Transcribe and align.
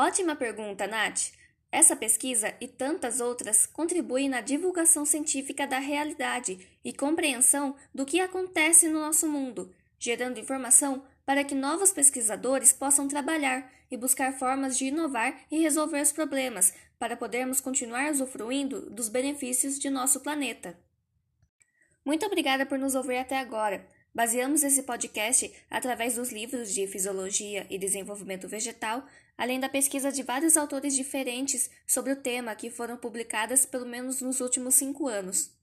Ótima 0.00 0.36
pergunta, 0.36 0.86
Nath! 0.86 1.32
Essa 1.72 1.96
pesquisa 1.96 2.54
e 2.60 2.68
tantas 2.68 3.20
outras 3.20 3.66
contribuem 3.66 4.28
na 4.28 4.40
divulgação 4.40 5.04
científica 5.04 5.66
da 5.66 5.80
realidade 5.80 6.68
e 6.84 6.92
compreensão 6.92 7.74
do 7.92 8.06
que 8.06 8.20
acontece 8.20 8.86
no 8.86 9.00
nosso 9.00 9.28
mundo, 9.28 9.74
gerando 9.98 10.38
informação 10.38 11.02
para 11.26 11.42
que 11.42 11.52
novos 11.52 11.90
pesquisadores 11.90 12.72
possam 12.72 13.08
trabalhar 13.08 13.72
e 13.90 13.96
buscar 13.96 14.32
formas 14.38 14.78
de 14.78 14.84
inovar 14.84 15.36
e 15.50 15.58
resolver 15.58 16.00
os 16.00 16.12
problemas, 16.12 16.72
para 16.96 17.16
podermos 17.16 17.60
continuar 17.60 18.08
usufruindo 18.12 18.88
dos 18.90 19.08
benefícios 19.08 19.80
de 19.80 19.90
nosso 19.90 20.20
planeta. 20.20 20.78
Muito 22.04 22.24
obrigada 22.24 22.64
por 22.64 22.78
nos 22.78 22.94
ouvir 22.94 23.16
até 23.16 23.36
agora. 23.36 23.84
Baseamos 24.18 24.64
esse 24.64 24.82
podcast 24.82 25.48
através 25.70 26.16
dos 26.16 26.32
livros 26.32 26.74
de 26.74 26.84
Fisiologia 26.88 27.64
e 27.70 27.78
Desenvolvimento 27.78 28.48
Vegetal, 28.48 29.06
além 29.36 29.60
da 29.60 29.68
pesquisa 29.68 30.10
de 30.10 30.24
vários 30.24 30.56
autores 30.56 30.96
diferentes 30.96 31.70
sobre 31.86 32.10
o 32.10 32.16
tema 32.16 32.56
que 32.56 32.68
foram 32.68 32.96
publicadas 32.96 33.64
pelo 33.64 33.86
menos 33.86 34.20
nos 34.20 34.40
últimos 34.40 34.74
cinco 34.74 35.06
anos. 35.06 35.56